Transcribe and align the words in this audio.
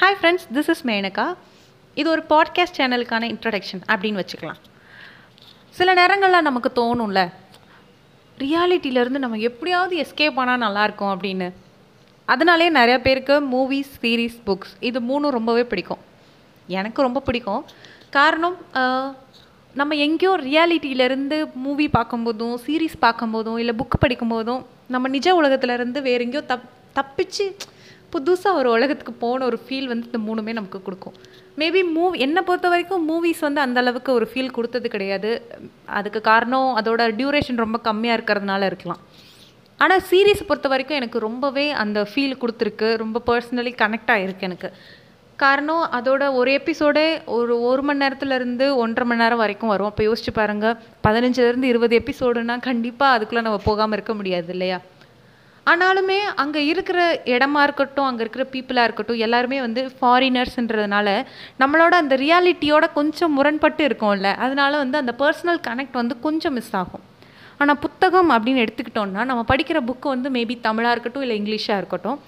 Hi 0.00 0.14
friends 0.20 0.44
this 0.54 0.68
is 0.68 0.86
Menaka 0.86 1.24
இது 1.94 2.10
ஒரு 2.10 2.22
podcast 2.28 2.76
சேனலுக்கான 2.76 3.24
introduction 3.32 3.80
அப்படின்னு 3.92 4.20
வச்சுக்கலாம். 4.20 4.60
சில 5.78 5.94
நேரங்களில் 5.94 6.46
நமக்கு 6.46 6.70
தோணும்ல 6.78 7.20
ரியாலிட்டியிலேருந்து 8.38 9.20
நம்ம 9.24 9.36
எப்படியாவது 9.36 9.94
எஸ்கேப் 10.02 10.38
ஆனால் 10.42 10.62
நல்லாயிருக்கும் 10.62 11.10
அப்படின்னு. 11.14 11.48
அதனாலே 12.24 12.68
நிறையா 12.72 12.98
பேருக்கு 12.98 13.34
மூவிஸ் 13.40 13.92
சீரீஸ் 14.02 14.38
புக்ஸ் 14.46 14.72
இது 14.80 15.00
மூணும் 15.00 15.34
ரொம்பவே 15.38 15.64
பிடிக்கும். 15.64 15.98
எனக்கு 16.66 17.02
ரொம்ப 17.02 17.20
பிடிக்கும். 17.20 17.64
காரணம் 18.10 18.56
நம்ம 19.74 19.94
எங்கேயோ 20.06 20.32
ரியாலிட்டியிலேருந்து 20.46 21.52
மூவி 21.66 21.88
பார்க்கும்போதும் 21.88 22.56
சீரீஸ் 22.66 22.96
பார்க்கும்போதும் 23.02 23.58
இல்லை 23.58 23.74
புக் 23.82 24.00
படிக்கும்போதும் 24.04 24.64
நம்ம 24.86 25.08
நிஜ 25.08 25.34
உலகத்துலேருந்து 25.42 26.02
வேறு 26.08 26.24
எங்கேயோ 26.24 26.44
தப் 26.48 26.68
தப்பிச்சு 26.94 27.46
புதுசாக 28.14 28.58
ஒரு 28.60 28.68
உலகத்துக்கு 28.76 29.12
போன 29.24 29.44
ஒரு 29.48 29.58
ஃபீல் 29.64 29.88
வந்து 29.92 30.08
இந்த 30.10 30.20
மூணுமே 30.28 30.52
நமக்கு 30.58 30.78
கொடுக்கும். 30.88 31.16
மேபி 31.60 31.80
மூவி 31.96 32.18
என்னை 32.26 32.42
பொறுத்த 32.48 32.68
வரைக்கும் 32.72 33.02
மூவிஸ் 33.10 33.42
வந்து 33.46 33.60
அந்த 33.64 33.78
அளவுக்கு 33.82 34.10
ஒரு 34.18 34.26
ஃபீல் 34.32 34.54
கொடுத்தது 34.56 34.88
கிடையாது. 34.94 35.30
அதுக்கு 35.98 36.20
காரணம் 36.30 36.70
அதோட 36.80 37.08
டியூரேஷன் 37.18 37.62
ரொம்ப 37.64 37.80
கம்மியாக 37.88 38.18
இருக்கிறதுனால 38.18 38.68
இருக்கலாம். 38.70 39.02
ஆனால் 39.84 40.02
சீரீஸ் 40.10 40.48
பொறுத்த 40.48 40.68
வரைக்கும் 40.72 40.98
எனக்கு 41.00 41.18
ரொம்பவே 41.28 41.66
அந்த 41.82 41.98
ஃபீல் 42.12 42.40
கொடுத்துருக்கு. 42.40 42.88
ரொம்ப 43.02 43.22
பர்சனலி 43.28 43.72
கனெக்ட் 43.82 44.12
ஆகிருக்கு 44.14 44.48
எனக்கு. 44.48 44.70
காரணம் 45.42 45.84
அதோட 45.98 46.22
ஒரு 46.38 46.50
எபிசோடே 46.60 47.04
ஒரு 47.36 47.54
ஒரு 47.68 47.82
மணி 47.88 48.00
நேரத்துலேருந்து 48.04 48.66
ஒன்றரை 48.82 49.04
மணி 49.10 49.22
நேரம் 49.22 49.40
வரைக்கும் 49.42 49.72
வரும். 49.72 49.90
அப்போ 49.90 50.02
யோசிச்சு 50.08 50.32
பாருங்கள் 50.38 50.76
பதினஞ்சுலேருந்து 51.06 51.70
இருபது 51.72 51.94
எபிசோடுனா 52.00 52.56
கண்டிப்பாக 52.68 53.16
அதுக்குள்ளே 53.16 53.44
நம்ம 53.46 53.60
போகாமல் 53.68 53.96
இருக்க 53.98 54.14
முடியாது 54.18 54.52
இல்லையா? 54.56 54.78
ஆனாலுமே 55.70 56.18
அங்கே 56.42 56.60
இருக்கிற 56.72 56.98
இடமா 57.34 57.62
இருக்கட்டும் 57.66 58.06
அங்கே 58.08 58.22
இருக்கிற 58.24 58.44
பீப்புளாக 58.52 58.86
இருக்கட்டும் 58.88 59.22
எல்லாருமே 59.26 59.58
வந்து 59.66 59.82
ஃபாரினர்ஸ்ன்றதுனால 59.98 61.08
நம்மளோட 61.62 61.94
அந்த 62.02 62.16
ரியாலிட்டியோட 62.24 62.86
கொஞ்சம் 62.98 63.34
முரண்பட்டு 63.38 63.84
இருக்கும்ல. 63.88 64.30
அதனால 64.44 64.72
வந்து 64.82 65.00
அந்த 65.02 65.14
பர்சனல் 65.22 65.62
கனெக்ட் 65.68 66.00
வந்து 66.02 66.16
கொஞ்சம் 66.26 66.56
மிஸ் 66.58 66.74
ஆகும். 66.80 67.04
ஆனால் 67.62 67.80
புத்தகம் 67.84 68.30
அப்படின்னு 68.34 68.64
எடுத்துக்கிட்டோம்னா 68.64 69.24
நம்ம 69.30 69.44
படிக்கிற 69.52 69.78
புக்கு 69.88 70.08
வந்து 70.14 70.28
மேபி 70.36 70.54
தமிழாக 70.68 70.94
இருக்கட்டும் 70.94 71.24
இல்லை 71.26 71.38
இங்கிலீஷாக 71.40 71.80
இருக்கட்டும் 71.82 72.20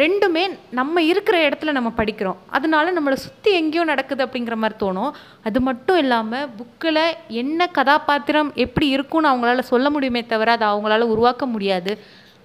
ரெண்டுமே 0.00 0.42
நம்ம 0.78 1.02
இருக்கிற 1.10 1.36
இடத்துல 1.48 1.70
நம்ம 1.76 1.90
படிக்கிறோம். 2.00 2.38
அதனால 2.56 2.92
நம்மளை 2.96 3.16
சுற்றி 3.24 3.50
எங்கேயோ 3.60 3.84
நடக்குது 3.92 4.22
அப்படிங்கிற 4.26 4.56
மாதிரி 4.62 4.76
தோணும். 4.82 5.14
அது 5.48 5.58
மட்டும் 5.68 5.98
இல்லாமல் 6.02 6.48
புக்கில் 6.58 7.00
என்ன 7.42 7.66
கதாபாத்திரம் 7.78 8.50
எப்படி 8.64 8.88
இருக்கும்னு 8.96 9.30
அவங்களால 9.30 9.64
சொல்ல 9.72 9.90
முடியுமே 9.94 10.22
தவிர 10.32 10.52
அதை 10.58 10.68
அவங்களால 10.72 11.08
உருவாக்க 11.14 11.46
முடியாது. 11.54 11.94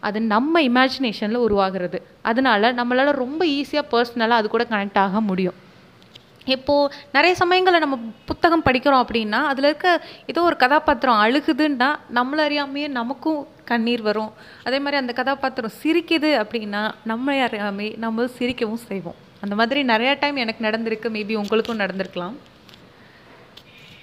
அது 0.07 0.19
நம்ம 0.33 0.61
இமேஜினேஷனில் 0.69 1.43
உருவாகிறது. 1.47 1.99
அதனால 2.29 2.71
நம்மளால் 2.79 3.19
ரொம்ப 3.23 3.41
ஈஸியாக 3.57 3.89
பர்சனலாக 3.93 4.41
அது 4.41 4.49
கூட 4.55 4.65
கனெக்ட் 4.71 5.03
ஆக 5.03 5.21
முடியும். 5.29 5.59
இப்போது 6.55 6.93
நிறைய 7.15 7.33
சமயங்களில் 7.41 7.83
நம்ம 7.83 7.97
புத்தகம் 8.29 8.63
படிக்கிறோம் 8.65 9.03
அப்படின்னா 9.03 9.39
அதில் 9.51 9.67
இருக்க 9.69 9.89
ஏதோ 10.31 10.41
ஒரு 10.49 10.57
கதாபாத்திரம் 10.63 11.21
அழுகுதுன்னா 11.25 11.87
நம்மள 12.17 12.39
அறியாமையே 12.47 12.87
நமக்கும் 12.99 13.39
கண்ணீர் 13.69 14.03
வரும். 14.07 14.31
அதே 14.67 14.79
மாதிரி 14.79 15.01
அந்த 15.01 15.13
கதாபாத்திரம் 15.19 15.77
சிரிக்குது 15.83 16.31
அப்படின்னா 16.41 16.83
நம்மளை 17.11 17.37
அறியாமே 17.47 17.87
நம்ம 18.03 18.27
சிரிக்கவும் 18.39 18.83
செய்வோம். 18.89 19.17
அந்த 19.43 19.55
மாதிரி 19.61 19.81
நிறையா 19.93 20.13
டைம் 20.19 20.37
எனக்கு 20.43 20.65
நடந்திருக்கு. 20.67 21.09
மேபி 21.17 21.35
உங்களுக்கும் 21.41 21.81
நடந்திருக்கலாம். 21.83 22.35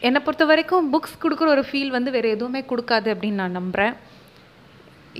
என்னை 0.09 0.21
பொறுத்த 0.27 0.45
வரைக்கும் 0.51 0.87
புக்ஸ் 0.93 1.21
கொடுக்குற 1.25 1.49
ஒரு 1.57 1.65
ஃபீல் 1.69 1.95
வந்து 1.97 2.11
வேறு 2.17 2.29
எதுவுமே 2.37 2.61
கொடுக்காது 2.71 3.09
அப்படின்னு 3.15 3.41
நான் 3.43 3.59
நம்புகிறேன் 3.59 3.95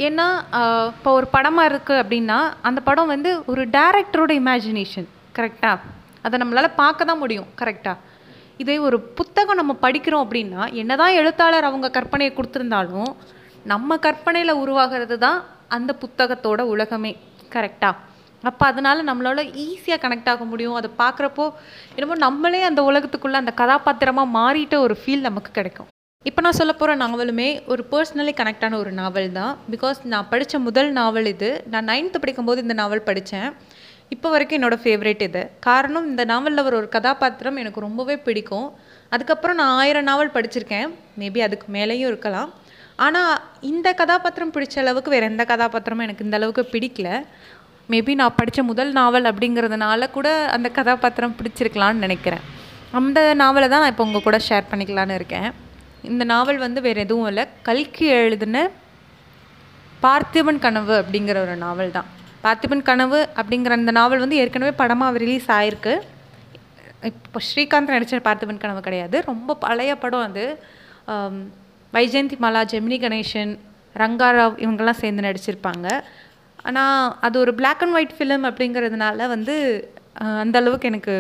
ஏன்னா 0.07 0.27
இப்போ 0.93 1.11
ஒரு 1.13 1.27
படமாக 1.31 1.71
இருக்குது 1.71 2.01
அப்படின்னா 2.03 2.39
அந்த 2.63 2.81
படம் 2.81 3.07
வந்து 3.07 3.31
ஒரு 3.47 3.63
டேரக்டரோட 3.77 4.33
இமேஜினேஷன் 4.43 5.09
கரெக்டாக 5.39 5.91
அதை 6.23 6.37
நம்மளால் 6.41 6.77
பார்க்க 6.77 7.05
தான் 7.05 7.19
முடியும் 7.19 7.49
கரெக்டாக 7.61 7.99
இதே 8.57 8.77
ஒரு 8.79 8.97
புத்தகம் 9.19 9.61
நம்ம 9.61 9.73
படிக்கிறோம் 9.85 10.25
அப்படின்னா 10.25 10.63
என்னதான் 10.73 11.19
எழுத்தாளர் 11.21 11.69
அவங்க 11.71 11.89
கற்பனையை 11.89 12.33
கொடுத்துருந்தாலும் 12.35 13.11
நம்ம 13.65 13.97
கற்பனையில் 13.97 14.61
உருவாகிறது 14.63 15.19
தான் 15.19 15.39
அந்த 15.69 15.91
புத்தகத்தோட 16.05 16.61
உலகமே 16.75 17.13
கரெக்டாக 17.53 18.11
அப்போ 18.45 18.65
அதனால 18.67 19.03
நம்மளால் 19.03 19.51
ஈஸியாக 19.65 20.03
கனெக்ட் 20.05 20.31
ஆக 20.33 20.45
முடியும். 20.45 20.75
அதை 20.75 20.91
பார்க்குறப்போ 21.03 21.45
என்னமோ 21.95 22.15
நம்மளே 22.15 22.63
அந்த 22.63 22.83
உலகத்துக்குள்ளே 22.83 23.43
அந்த 23.43 23.53
கதாபாத்திரமாக 23.61 24.35
மாறிட்ட 24.39 24.79
ஒரு 24.81 24.95
ஃபீல் 25.01 25.21
நமக்கு 25.21 25.51
கிடைக்கும். 25.53 25.89
இப்போ 26.29 26.41
நான் 26.45 26.57
சொல்ல 26.59 26.73
போகிற 26.81 26.93
நாவலுமே 27.03 27.47
ஒரு 27.73 27.83
பர்சனலி 27.93 28.33
கனெக்டான 28.41 28.77
ஒரு 28.81 28.91
நாவல் 28.99 29.31
தான். 29.39 29.55
பிகாஸ் 29.73 29.99
நான் 30.13 30.29
படித்த 30.33 30.59
முதல் 30.67 30.91
நாவல் 30.99 31.29
இது. 31.33 31.49
நான் 31.73 31.89
நைன்த்து 31.91 32.19
படிக்கும்போது 32.23 32.61
இந்த 32.65 32.75
நாவல் 32.81 33.03
படித்தேன் 33.09 33.49
இப்போ 34.15 34.29
வரைக்கும் 34.33 34.59
என்னோட 34.59 34.77
ஃபேவரேட் 34.83 35.23
இது. 35.27 35.43
காரணம் 35.67 36.07
இந்த 36.11 36.25
நாவலில் 36.33 36.65
வர 36.67 36.77
ஒரு 36.81 36.89
கதாபாத்திரம் 36.97 37.59
எனக்கு 37.63 37.81
ரொம்பவே 37.87 38.17
பிடிக்கும். 38.27 38.69
அதுக்கப்புறம் 39.15 39.59
நான் 39.61 39.73
ஆயிரம் 39.81 40.07
நாவல் 40.11 40.33
படிச்சிருக்கேன். 40.37 40.89
மேபி 41.23 41.43
அதுக்கு 41.47 41.67
மேலேயும் 41.77 42.11
இருக்கலாம். 42.13 42.53
ஆனால் 43.07 43.35
இந்த 43.71 43.89
கதாபாத்திரம் 44.03 44.55
பிடிச்ச 44.57 44.79
அளவுக்கு 44.85 45.15
வேறு 45.15 45.29
எந்த 45.33 45.47
கதாபாத்திரமும் 45.53 46.07
எனக்கு 46.07 46.27
இந்த 46.29 46.39
அளவுக்கு 46.41 46.65
பிடிக்கல. 46.75 47.09
மேபி 47.93 48.15
நான் 48.23 48.39
படித்த 48.41 48.63
முதல் 48.71 48.93
நாவல் 49.01 49.29
அப்படிங்கிறதுனால 49.33 50.11
கூட 50.17 50.29
அந்த 50.57 50.71
கதாபாத்திரம் 50.79 51.37
பிடிச்சிருக்கலான்னு 51.41 52.05
நினைக்கிறேன். 52.07 52.47
அந்த 53.01 53.21
நாவலை 53.43 53.69
தான் 53.75 53.85
நான் 53.85 53.95
இப்போ 53.97 54.09
உங்கள் 54.11 54.27
கூட 54.29 54.41
ஷேர் 54.51 54.71
பண்ணிக்கலான்னு 54.73 55.19
இருக்கேன். 55.21 55.51
இந்த 56.11 56.23
நாவல் 56.33 56.59
வந்து 56.67 56.81
வேறு 56.87 57.03
எதுவும் 57.07 57.29
இல்லை. 57.31 57.45
கல்கி 57.69 58.07
எழுதின 58.21 58.65
பார்த்திபன் 60.05 60.63
கனவு 60.65 60.95
அப்படிங்கிற 61.01 61.37
ஒரு 61.47 61.55
நாவல் 61.65 61.95
தான். 61.97 62.09
பார்த்திபன் 62.45 62.87
கனவு 62.89 63.19
அப்படிங்கிற 63.41 63.73
அந்த 63.81 63.93
நாவல் 63.99 64.23
வந்து 64.25 64.39
ஏற்கனவே 64.43 64.73
படமாக 64.81 65.21
ரிலீஸ் 65.25 65.49
ஆயிருக்கு. 65.59 65.95
இப்போ 67.11 67.39
ஸ்ரீகாந்த் 67.49 67.93
நடித்த 67.95 68.23
பார்த்திபன் 68.29 68.63
கனவு 68.65 68.81
கிடையாது. 68.87 69.17
ரொம்ப 69.31 69.57
பழைய 69.67 69.93
படம் 70.05 70.27
அது. 70.29 70.47
வைஜெயந்தி 71.97 72.37
மாலா 72.45 72.63
ஜெமினி 72.73 72.99
கணேசன் 73.05 73.53
ரங்காராவ் 74.03 74.57
இவங்கெல்லாம் 74.65 75.01
சேர்ந்து 75.03 75.27
நடிச்சிருப்பாங்க. 75.29 75.87
ஆனால் 76.69 77.15
அது 77.27 77.37
ஒரு 77.45 77.53
பிளாக் 77.61 77.83
அண்ட் 77.85 77.97
ஒயிட் 77.99 78.17
ஃபிலிம் 78.19 78.45
அப்படிங்கிறதுனால 78.51 79.27
வந்து 79.35 79.55
அந்தளவுக்கு 80.25 80.41
அந்த 80.43 80.57
அளவுக்கு 80.61 80.91
எனக்கு 80.91 81.15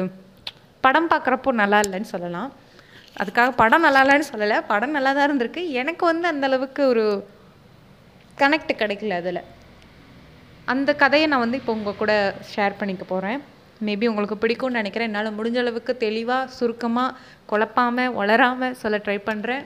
படம் 0.84 1.08
பார்க்குறப்போ 1.12 1.50
நல்லா 1.62 1.78
இல்லைன்னு 1.84 2.12
சொல்லலாம். 2.14 2.50
அதுக்காக 3.20 3.50
படம் 3.60 3.84
நல்லா 3.86 4.02
இல்லைன்னு 4.04 4.30
சொல்லலை. 4.32 4.58
படம் 4.72 4.94
நல்லா 4.96 5.10
தான் 5.16 5.26
இருந்திருக்கு. 5.28 5.62
எனக்கு 5.80 6.04
வந்து 6.10 6.26
அந்தளவுக்கு 6.32 6.82
ஒரு 6.92 7.04
கனெக்ட் 8.42 8.72
கிடைக்கல 8.82 9.18
அதில். 9.22 9.42
அந்த 10.72 10.90
கதையை 11.02 11.26
நான் 11.30 11.44
வந்து 11.44 11.58
இப்போ 11.60 11.72
உங்கள் 11.78 11.98
கூட 12.02 12.12
ஷேர் 12.52 12.78
பண்ணிக்க 12.80 13.04
போகிறேன் 13.12 13.40
மேபி 13.86 14.06
உங்களுக்கு 14.10 14.36
பிடிக்கும்னு 14.42 14.80
நினைக்கிறேன். 14.80 15.08
என்னால் 15.10 15.36
முடிஞ்ச 15.38 15.58
அளவுக்கு 15.62 15.92
தெளிவாக 16.04 16.50
சுருக்கமாக 16.58 17.16
குழப்பாமல் 17.50 18.14
வளராமல் 18.18 18.76
சொல்ல 18.82 19.00
ட்ரை 19.06 19.18
பண்ணுறேன் 19.28 19.64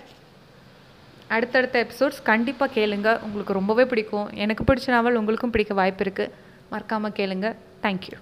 அடுத்தடுத்த 1.36 1.76
எபிசோட்ஸ் 1.84 2.20
கண்டிப்பாக 2.30 2.74
கேளுங்க. 2.78 3.10
உங்களுக்கு 3.26 3.58
ரொம்பவே 3.60 3.86
பிடிக்கும். 3.92 4.28
எனக்கு 4.44 4.64
பிடிச்ச 4.70 4.88
நாவல் 4.96 5.20
உங்களுக்கும் 5.20 5.54
பிடிக்க 5.56 5.74
வாய்ப்பு 5.82 6.04
இருக்குது 6.06 6.34
மறக்காமல் 6.72 7.16
கேளுங்க. 7.20 7.48
தேங்க்யூ 7.84 8.16